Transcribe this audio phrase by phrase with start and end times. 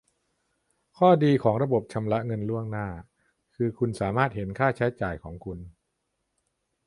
[0.97, 2.87] ข้อดีของระบบชำระเงินล่วงหน้า
[3.55, 5.59] คือคุณสามารถเห็นค่าใช้จ่ายของคุณ